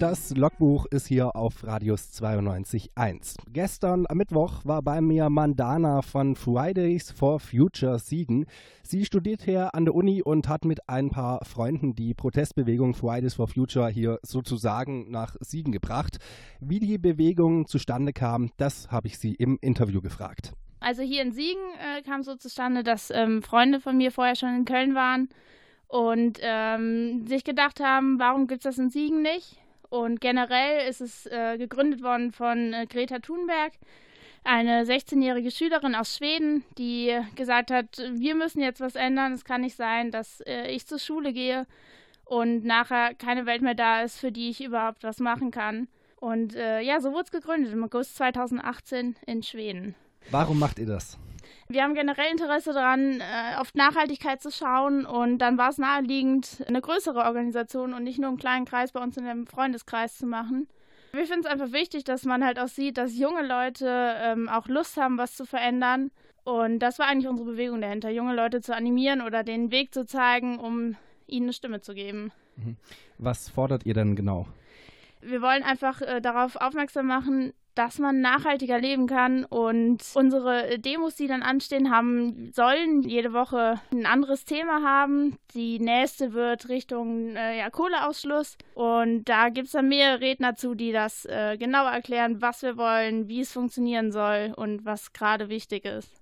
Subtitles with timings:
[0.00, 3.34] Das Logbuch ist hier auf Radius 92.1.
[3.52, 8.46] Gestern am Mittwoch war bei mir Mandana von Fridays for Future Siegen.
[8.84, 13.34] Sie studiert hier an der Uni und hat mit ein paar Freunden die Protestbewegung Fridays
[13.34, 16.18] for Future hier sozusagen nach Siegen gebracht.
[16.60, 20.52] Wie die Bewegung zustande kam, das habe ich sie im Interview gefragt.
[20.78, 24.58] Also hier in Siegen äh, kam so zustande, dass ähm, Freunde von mir vorher schon
[24.58, 25.28] in Köln waren
[25.88, 29.56] und ähm, sich gedacht haben, warum gibt es das in Siegen nicht?
[29.90, 33.72] Und generell ist es äh, gegründet worden von äh, Greta Thunberg,
[34.44, 39.32] eine 16-jährige Schülerin aus Schweden, die gesagt hat, wir müssen jetzt was ändern.
[39.32, 41.66] Es kann nicht sein, dass äh, ich zur Schule gehe
[42.24, 45.88] und nachher keine Welt mehr da ist, für die ich überhaupt was machen kann.
[46.16, 49.94] Und äh, ja, so wurde es gegründet im August 2018 in Schweden.
[50.30, 51.18] Warum macht ihr das?
[51.70, 56.64] Wir haben generell Interesse daran, äh, auf Nachhaltigkeit zu schauen und dann war es naheliegend,
[56.66, 60.26] eine größere Organisation und nicht nur einen kleinen Kreis bei uns in dem Freundeskreis zu
[60.26, 60.66] machen.
[61.12, 64.66] Wir finden es einfach wichtig, dass man halt auch sieht, dass junge Leute ähm, auch
[64.68, 66.10] Lust haben, was zu verändern.
[66.44, 70.06] Und das war eigentlich unsere Bewegung dahinter, junge Leute zu animieren oder den Weg zu
[70.06, 72.32] zeigen, um ihnen eine Stimme zu geben.
[72.56, 72.76] Mhm.
[73.18, 74.46] Was fordert ihr denn genau?
[75.20, 79.44] Wir wollen einfach äh, darauf aufmerksam machen, dass man nachhaltiger leben kann.
[79.44, 85.38] Und unsere Demos, die dann anstehen, haben, sollen jede Woche ein anderes Thema haben.
[85.54, 88.58] Die nächste wird Richtung äh, ja, Kohleausschluss.
[88.74, 92.76] Und da gibt es dann mehrere Redner zu, die das äh, genauer erklären, was wir
[92.76, 96.17] wollen, wie es funktionieren soll und was gerade wichtig ist.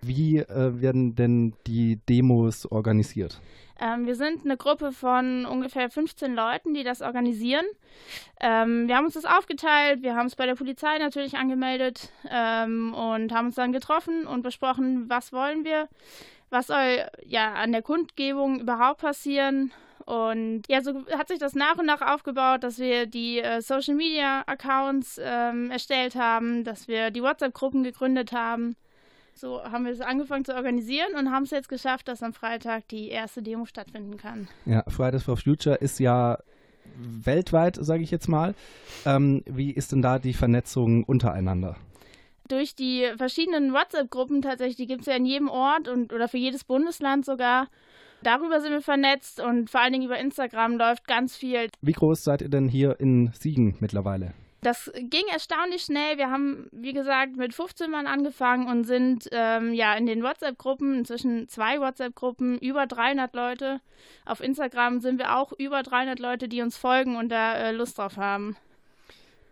[0.00, 3.40] Wie äh, werden denn die Demos organisiert?
[3.80, 7.64] Ähm, wir sind eine Gruppe von ungefähr 15 Leuten, die das organisieren.
[8.40, 12.92] Ähm, wir haben uns das aufgeteilt, wir haben es bei der Polizei natürlich angemeldet ähm,
[12.94, 15.88] und haben uns dann getroffen und besprochen, was wollen wir,
[16.50, 19.72] was soll ja an der Kundgebung überhaupt passieren.
[20.06, 23.94] Und ja, so hat sich das nach und nach aufgebaut, dass wir die äh, Social
[23.94, 28.74] Media Accounts ähm, erstellt haben, dass wir die WhatsApp-Gruppen gegründet haben
[29.38, 32.88] so haben wir es angefangen zu organisieren und haben es jetzt geschafft, dass am Freitag
[32.88, 34.48] die erste Demo stattfinden kann.
[34.66, 36.38] Ja, Fridays for Future ist ja
[36.96, 38.54] weltweit, sage ich jetzt mal.
[39.06, 41.76] Ähm, wie ist denn da die Vernetzung untereinander?
[42.48, 46.38] Durch die verschiedenen WhatsApp-Gruppen tatsächlich, die gibt es ja in jedem Ort und oder für
[46.38, 47.68] jedes Bundesland sogar.
[48.22, 51.68] Darüber sind wir vernetzt und vor allen Dingen über Instagram läuft ganz viel.
[51.82, 54.34] Wie groß seid ihr denn hier in Siegen mittlerweile?
[54.60, 56.18] Das ging erstaunlich schnell.
[56.18, 60.98] Wir haben, wie gesagt, mit 15 Mann angefangen und sind ähm, ja in den WhatsApp-Gruppen,
[60.98, 63.80] inzwischen zwei WhatsApp-Gruppen, über 300 Leute.
[64.26, 67.98] Auf Instagram sind wir auch über 300 Leute, die uns folgen und da äh, Lust
[67.98, 68.56] drauf haben.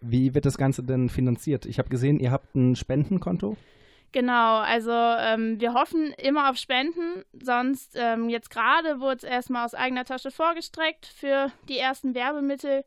[0.00, 1.66] Wie wird das Ganze denn finanziert?
[1.66, 3.56] Ich habe gesehen, ihr habt ein Spendenkonto.
[4.12, 7.24] Genau, also ähm, wir hoffen immer auf Spenden.
[7.42, 12.84] Sonst ähm, jetzt gerade wurde es erstmal aus eigener Tasche vorgestreckt für die ersten Werbemittel.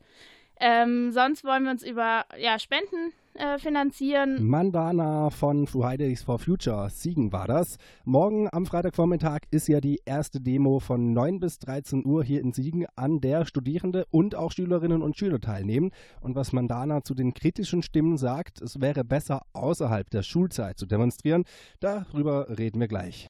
[0.59, 4.45] Ähm, sonst wollen wir uns über ja, Spenden äh, finanzieren.
[4.45, 7.77] Mandana von Fridays for Future, Siegen war das.
[8.03, 12.53] Morgen am Freitagvormittag ist ja die erste Demo von 9 bis 13 Uhr hier in
[12.53, 15.91] Siegen, an der Studierende und auch Schülerinnen und Schüler teilnehmen.
[16.21, 20.85] Und was Mandana zu den kritischen Stimmen sagt, es wäre besser außerhalb der Schulzeit zu
[20.85, 21.43] demonstrieren,
[21.79, 23.29] darüber reden wir gleich.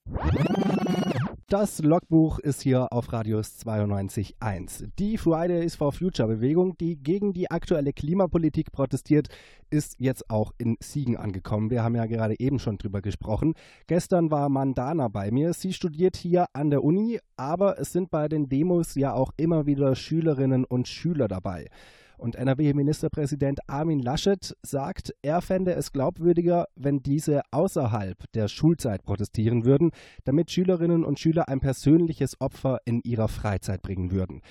[1.47, 4.89] Das Logbuch ist hier auf Radius 92.1.
[4.97, 9.27] Die Fridays for Future Bewegung, die gegen die aktuelle Klimapolitik protestiert,
[9.69, 11.69] ist jetzt auch in Siegen angekommen.
[11.69, 13.53] Wir haben ja gerade eben schon drüber gesprochen.
[13.88, 15.53] Gestern war Mandana bei mir.
[15.53, 19.66] Sie studiert hier an der Uni, aber es sind bei den Demos ja auch immer
[19.66, 21.67] wieder Schülerinnen und Schüler dabei.
[22.17, 29.66] Und NRW-Ministerpräsident Armin Laschet sagt, er fände es glaubwürdiger, wenn diese außerhalb der Schulzeit protestieren
[29.66, 29.91] würden,
[30.23, 34.41] damit Schülerinnen und Schüler ein persönliches Opfer in ihrer Freizeit bringen würden.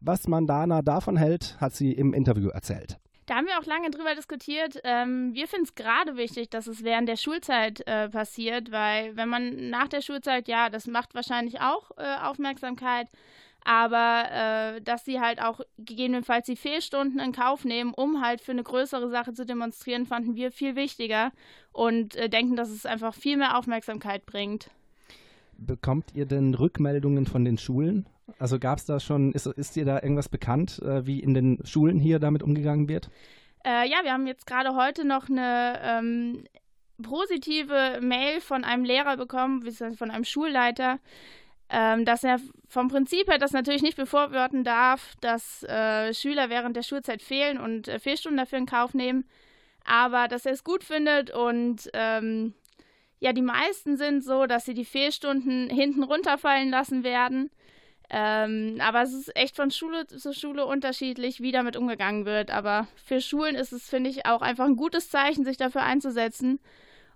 [0.00, 2.98] Was Mandana davon hält, hat sie im Interview erzählt.
[3.26, 4.80] Da haben wir auch lange drüber diskutiert.
[4.84, 9.28] Ähm, wir finden es gerade wichtig, dass es während der Schulzeit äh, passiert, weil wenn
[9.28, 13.08] man nach der Schulzeit, ja, das macht wahrscheinlich auch äh, Aufmerksamkeit,
[13.64, 18.52] aber äh, dass sie halt auch gegebenenfalls die Fehlstunden in Kauf nehmen, um halt für
[18.52, 21.32] eine größere Sache zu demonstrieren, fanden wir viel wichtiger
[21.72, 24.70] und äh, denken, dass es einfach viel mehr Aufmerksamkeit bringt.
[25.56, 28.06] Bekommt ihr denn Rückmeldungen von den Schulen?
[28.38, 31.58] Also gab es da schon, ist, ist dir da irgendwas bekannt, äh, wie in den
[31.64, 33.10] Schulen hier damit umgegangen wird?
[33.64, 36.44] Äh, ja, wir haben jetzt gerade heute noch eine ähm,
[37.02, 39.62] positive Mail von einem Lehrer bekommen,
[39.96, 40.98] von einem Schulleiter,
[41.70, 46.76] ähm, dass er vom Prinzip her das natürlich nicht befürworten darf, dass äh, Schüler während
[46.76, 49.24] der Schulzeit fehlen und äh, Fehlstunden dafür in Kauf nehmen,
[49.84, 52.54] aber dass er es gut findet und ähm,
[53.20, 57.50] ja, die meisten sind so, dass sie die Fehlstunden hinten runterfallen lassen werden.
[58.16, 62.52] Ähm, aber es ist echt von Schule zu Schule unterschiedlich, wie damit umgegangen wird.
[62.52, 66.60] Aber für Schulen ist es, finde ich, auch einfach ein gutes Zeichen, sich dafür einzusetzen.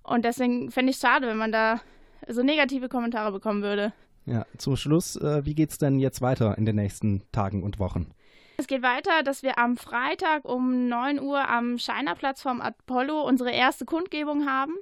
[0.03, 1.81] Und deswegen fände ich es schade, wenn man da
[2.27, 3.93] so negative Kommentare bekommen würde.
[4.27, 7.79] Ja, zum Schluss, äh, wie geht es denn jetzt weiter in den nächsten Tagen und
[7.79, 8.13] Wochen?
[8.57, 13.53] Es geht weiter, dass wir am Freitag um 9 Uhr am Scheinerplatz vom Apollo unsere
[13.53, 14.75] erste Kundgebung haben,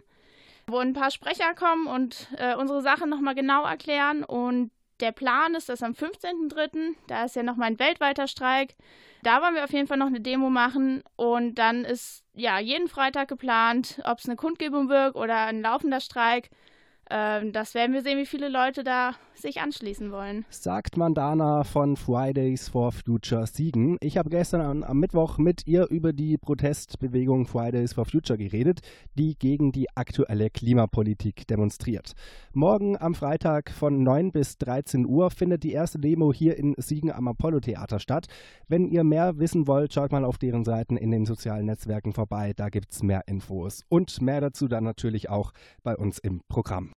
[0.67, 4.25] wo ein paar Sprecher kommen und äh, unsere Sachen nochmal genau erklären.
[4.25, 8.75] Und der Plan ist, dass am 15.03., da ist ja nochmal ein weltweiter Streik,
[9.22, 11.02] da wollen wir auf jeden Fall noch eine Demo machen.
[11.16, 16.00] Und dann ist ja jeden Freitag geplant, ob es eine Kundgebung wird oder ein laufender
[16.00, 16.50] Streik.
[17.11, 20.44] Ähm, das werden wir sehen, wie viele Leute da sich anschließen wollen.
[20.49, 23.97] Sagt Mandana von Fridays for Future Siegen.
[24.00, 28.81] Ich habe gestern am Mittwoch mit ihr über die Protestbewegung Fridays for Future geredet,
[29.14, 32.12] die gegen die aktuelle Klimapolitik demonstriert.
[32.53, 37.12] Morgen am Freitag von 9 bis 13 Uhr findet die erste Demo hier in Siegen
[37.12, 38.26] am Apollo Theater statt.
[38.69, 42.53] Wenn ihr mehr wissen wollt, schaut mal auf deren Seiten in den sozialen Netzwerken vorbei.
[42.56, 46.94] Da gibt es mehr Infos und mehr dazu dann natürlich auch bei uns im Programm.